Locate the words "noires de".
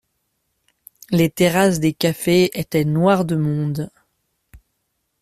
2.85-3.35